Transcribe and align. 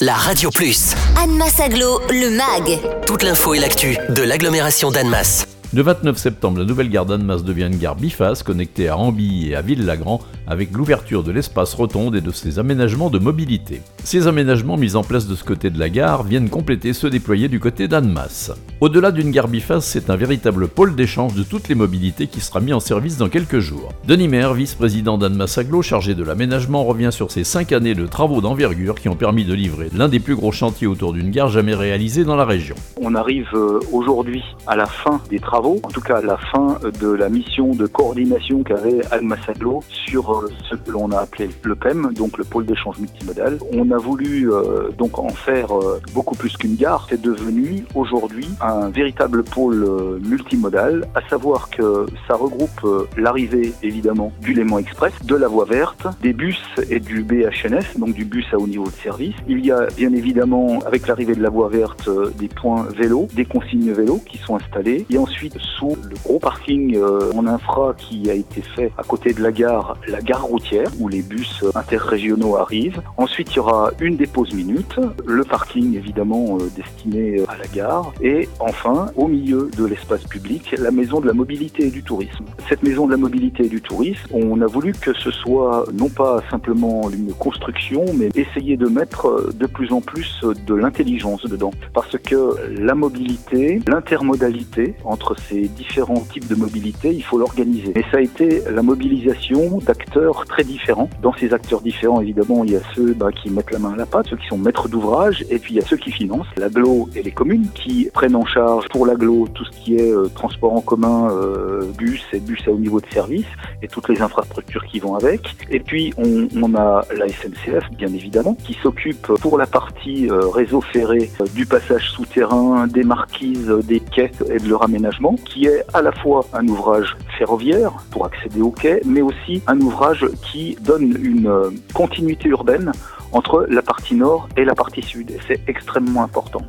la 0.00 0.14
Radio 0.14 0.48
Plus. 0.50 0.94
Annemasse 1.22 1.60
Aglo, 1.60 2.00
le 2.08 2.30
MAG. 2.30 2.80
Toute 3.06 3.22
l'info 3.22 3.52
et 3.52 3.58
l'actu 3.58 3.98
de 4.08 4.22
l'agglomération 4.22 4.90
d'Annemasse. 4.90 5.46
Le 5.74 5.82
29 5.82 6.16
septembre, 6.16 6.58
la 6.58 6.64
nouvelle 6.64 6.88
gare 6.88 7.04
d'Annemasse 7.04 7.44
devient 7.44 7.68
une 7.70 7.76
gare 7.76 7.96
biface 7.96 8.42
connectée 8.42 8.88
à 8.88 8.96
Ambilly 8.96 9.50
et 9.50 9.56
à 9.56 9.62
Ville-Lagrand 9.62 10.20
avec 10.46 10.72
l'ouverture 10.72 11.22
de 11.22 11.32
l'espace 11.32 11.74
rotonde 11.74 12.16
et 12.16 12.22
de 12.22 12.30
ses 12.30 12.58
aménagements 12.58 13.10
de 13.10 13.18
mobilité. 13.18 13.82
Ces 14.02 14.26
aménagements 14.26 14.78
mis 14.78 14.96
en 14.96 15.04
place 15.04 15.28
de 15.28 15.34
ce 15.34 15.44
côté 15.44 15.68
de 15.68 15.78
la 15.78 15.90
gare 15.90 16.22
viennent 16.22 16.48
compléter 16.48 16.94
ceux 16.94 17.10
déployés 17.10 17.48
du 17.48 17.60
côté 17.60 17.86
d'Annemasse. 17.86 18.50
Au-delà 18.80 19.12
d'une 19.12 19.30
gare 19.30 19.46
biface, 19.46 19.84
c'est 19.84 20.08
un 20.08 20.16
véritable 20.16 20.68
pôle 20.68 20.96
d'échange 20.96 21.34
de 21.34 21.42
toutes 21.42 21.68
les 21.68 21.74
mobilités 21.74 22.26
qui 22.26 22.40
sera 22.40 22.60
mis 22.60 22.72
en 22.72 22.80
service 22.80 23.18
dans 23.18 23.28
quelques 23.28 23.58
jours. 23.58 23.90
Denis 24.08 24.26
Maire, 24.26 24.54
vice-président 24.54 25.18
d'Annemasse 25.18 25.58
Aglo, 25.58 25.82
chargé 25.82 26.14
de 26.14 26.24
l'aménagement, 26.24 26.82
revient 26.84 27.10
sur 27.12 27.30
ces 27.30 27.44
cinq 27.44 27.72
années 27.72 27.94
de 27.94 28.06
travaux 28.06 28.40
d'envergure 28.40 28.94
qui 28.94 29.10
ont 29.10 29.16
permis 29.16 29.44
de 29.44 29.52
livrer 29.52 29.90
l'un 29.94 30.08
des 30.08 30.18
plus 30.18 30.34
gros 30.34 30.50
chantiers 30.50 30.86
autour 30.86 31.12
d'une 31.12 31.30
gare 31.30 31.48
jamais 31.48 31.74
réalisée 31.74 32.24
dans 32.24 32.36
la 32.36 32.46
région. 32.46 32.76
On 33.00 33.14
arrive 33.14 33.48
euh, 33.52 33.80
aujourd'hui 33.92 34.42
à 34.66 34.76
la 34.76 34.86
fin 34.86 35.20
des 35.28 35.38
travaux 35.38 35.78
en 35.82 35.88
tout 35.88 36.00
cas 36.00 36.22
la 36.22 36.38
fin 36.38 36.78
de 37.00 37.08
la 37.08 37.28
mission 37.28 37.74
de 37.74 37.86
coordination 37.86 38.62
qu'avait 38.62 39.00
Almasaglo 39.10 39.82
sur 39.90 40.32
euh, 40.32 40.50
ce 40.68 40.74
que 40.74 40.90
l'on 40.90 41.10
a 41.12 41.18
appelé 41.18 41.50
le 41.62 41.74
PEM, 41.74 42.12
donc 42.14 42.38
le 42.38 42.44
pôle 42.44 42.64
d'échange 42.64 42.98
multimodal. 42.98 43.58
A 43.92 43.98
voulu 43.98 44.52
euh, 44.52 44.90
donc 44.96 45.18
en 45.18 45.28
faire 45.28 45.76
euh, 45.76 46.00
beaucoup 46.14 46.34
plus 46.34 46.56
qu'une 46.56 46.76
gare. 46.76 47.06
C'est 47.08 47.20
devenu 47.20 47.84
aujourd'hui 47.94 48.48
un 48.60 48.88
véritable 48.88 49.42
pôle 49.42 50.20
multimodal, 50.22 51.06
à 51.14 51.26
savoir 51.28 51.70
que 51.70 52.06
ça 52.28 52.34
regroupe 52.34 52.86
l'arrivée 53.16 53.72
évidemment 53.82 54.32
du 54.40 54.52
Léman 54.52 54.78
Express, 54.78 55.12
de 55.24 55.34
la 55.34 55.48
voie 55.48 55.64
verte, 55.64 56.06
des 56.22 56.32
bus 56.32 56.60
et 56.90 57.00
du 57.00 57.22
BHNS, 57.22 57.98
donc 57.98 58.14
du 58.14 58.24
bus 58.24 58.46
à 58.52 58.58
haut 58.58 58.66
niveau 58.66 58.86
de 58.86 59.02
service. 59.02 59.34
Il 59.48 59.64
y 59.64 59.70
a 59.70 59.86
bien 59.96 60.12
évidemment 60.12 60.78
avec 60.86 61.06
l'arrivée 61.06 61.34
de 61.34 61.42
la 61.42 61.50
voie 61.50 61.68
verte 61.68 62.08
des 62.38 62.48
points 62.48 62.86
vélos, 62.96 63.28
des 63.34 63.44
consignes 63.44 63.92
vélos 63.92 64.20
qui 64.26 64.38
sont 64.38 64.56
installés 64.56 65.06
et 65.10 65.18
ensuite 65.18 65.56
sous 65.58 65.96
le 66.08 66.16
gros 66.24 66.38
parking 66.38 66.96
euh, 66.96 67.32
en 67.34 67.46
infra 67.46 67.94
qui 67.96 68.30
a 68.30 68.34
été 68.34 68.62
fait 68.62 68.92
à 68.98 69.02
côté 69.02 69.32
de 69.32 69.42
la 69.42 69.52
gare, 69.52 69.96
la 70.06 70.20
gare 70.20 70.44
routière, 70.44 70.88
où 70.98 71.08
les 71.08 71.22
bus 71.22 71.64
interrégionaux 71.74 72.56
arrivent. 72.56 73.00
Ensuite, 73.16 73.52
il 73.52 73.56
y 73.56 73.58
aura 73.60 73.79
une 74.00 74.16
dépose 74.16 74.52
minute, 74.54 74.98
le 75.26 75.44
parking 75.44 75.96
évidemment 75.96 76.58
euh, 76.58 76.68
destiné 76.76 77.42
à 77.48 77.56
la 77.56 77.66
gare, 77.74 78.12
et 78.20 78.48
enfin, 78.58 79.10
au 79.16 79.26
milieu 79.26 79.70
de 79.76 79.84
l'espace 79.84 80.24
public, 80.24 80.74
la 80.78 80.90
maison 80.90 81.20
de 81.20 81.26
la 81.26 81.32
mobilité 81.32 81.86
et 81.86 81.90
du 81.90 82.02
tourisme. 82.02 82.44
Cette 82.68 82.82
maison 82.82 83.06
de 83.06 83.12
la 83.12 83.16
mobilité 83.16 83.66
et 83.66 83.68
du 83.68 83.80
tourisme, 83.80 84.28
on 84.32 84.60
a 84.60 84.66
voulu 84.66 84.92
que 84.92 85.12
ce 85.14 85.30
soit 85.30 85.84
non 85.92 86.08
pas 86.08 86.42
simplement 86.50 87.10
une 87.10 87.32
construction, 87.32 88.04
mais 88.14 88.28
essayer 88.34 88.76
de 88.76 88.86
mettre 88.86 89.52
de 89.54 89.66
plus 89.66 89.92
en 89.92 90.00
plus 90.00 90.40
de 90.66 90.74
l'intelligence 90.74 91.44
dedans. 91.44 91.72
Parce 91.94 92.16
que 92.18 92.54
la 92.78 92.94
mobilité, 92.94 93.80
l'intermodalité 93.86 94.94
entre 95.04 95.36
ces 95.38 95.68
différents 95.68 96.24
types 96.32 96.48
de 96.48 96.54
mobilité, 96.54 97.12
il 97.12 97.22
faut 97.22 97.38
l'organiser. 97.38 97.92
Et 97.96 98.02
ça 98.10 98.18
a 98.18 98.20
été 98.20 98.62
la 98.70 98.82
mobilisation 98.82 99.78
d'acteurs 99.78 100.44
très 100.46 100.64
différents. 100.64 101.08
Dans 101.22 101.34
ces 101.34 101.52
acteurs 101.52 101.80
différents, 101.80 102.20
évidemment, 102.20 102.64
il 102.64 102.72
y 102.72 102.76
a 102.76 102.80
ceux 102.94 103.14
bah, 103.14 103.30
qui 103.32 103.50
mettent 103.50 103.69
la 103.70 103.78
main 103.78 103.92
à 103.92 103.96
la 103.96 104.06
pâte, 104.06 104.26
ceux 104.28 104.36
qui 104.36 104.46
sont 104.46 104.58
maîtres 104.58 104.88
d'ouvrage, 104.88 105.44
et 105.50 105.58
puis 105.58 105.74
il 105.74 105.76
y 105.76 105.82
a 105.82 105.86
ceux 105.86 105.96
qui 105.96 106.10
financent, 106.10 106.46
l'aglo 106.56 107.08
et 107.14 107.22
les 107.22 107.32
communes, 107.32 107.68
qui 107.74 108.08
prennent 108.12 108.36
en 108.36 108.46
charge 108.46 108.86
pour 108.88 109.06
l'aglo 109.06 109.46
tout 109.54 109.64
ce 109.64 109.70
qui 109.70 109.96
est 109.96 110.12
euh, 110.12 110.28
transport 110.34 110.74
en 110.74 110.80
commun, 110.80 111.30
euh, 111.30 111.82
bus 111.96 112.22
et 112.32 112.40
bus 112.40 112.60
à 112.66 112.70
haut 112.70 112.78
niveau 112.78 113.00
de 113.00 113.06
service, 113.12 113.46
et 113.82 113.88
toutes 113.88 114.08
les 114.08 114.20
infrastructures 114.20 114.84
qui 114.84 114.98
vont 115.00 115.14
avec. 115.14 115.56
Et 115.70 115.80
puis 115.80 116.12
on, 116.16 116.48
on 116.60 116.74
a 116.74 117.04
la 117.16 117.28
SNCF, 117.28 117.90
bien 117.96 118.08
évidemment, 118.08 118.54
qui 118.54 118.74
s'occupe 118.82 119.26
pour 119.40 119.58
la 119.58 119.66
partie 119.66 120.28
euh, 120.30 120.48
réseau 120.48 120.80
ferré 120.80 121.30
du 121.54 121.66
passage 121.66 122.10
souterrain, 122.10 122.86
des 122.86 123.04
marquises, 123.04 123.68
des 123.84 124.00
quais 124.00 124.30
et 124.50 124.58
de 124.58 124.68
leur 124.68 124.82
aménagement 124.82 125.36
qui 125.44 125.66
est 125.66 125.84
à 125.94 126.02
la 126.02 126.12
fois 126.12 126.44
un 126.52 126.66
ouvrage 126.68 127.16
ferroviaire 127.38 127.92
pour 128.10 128.26
accéder 128.26 128.60
au 128.60 128.70
quai, 128.70 129.00
mais 129.04 129.22
aussi 129.22 129.62
un 129.66 129.80
ouvrage 129.80 130.26
qui 130.50 130.76
donne 130.80 131.16
une 131.22 131.46
euh, 131.46 131.70
continuité 131.94 132.48
urbaine 132.48 132.92
entre 133.32 133.66
la 133.68 133.82
partie 133.82 134.14
nord 134.14 134.48
et 134.56 134.64
la 134.64 134.74
partie 134.74 135.02
sud. 135.02 135.36
C'est 135.46 135.60
extrêmement 135.68 136.22
important. 136.22 136.62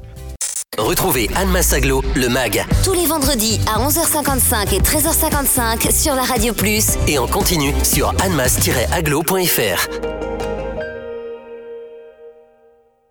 Retrouvez 0.78 1.30
Anne 1.36 1.50
Massaglo, 1.50 2.02
le 2.16 2.30
MAG. 2.30 2.66
Tous 2.84 2.94
les 2.94 3.06
vendredis 3.06 3.60
à 3.68 3.80
11h55 3.86 4.74
et 4.74 4.80
13h55 4.80 5.92
sur 5.92 6.16
la 6.16 6.24
Radio 6.24 6.54
Plus. 6.54 6.98
Et 7.08 7.20
en 7.20 7.28
continu 7.28 7.74
sur 7.84 8.10
annemass-aglo.fr. 8.22 10.11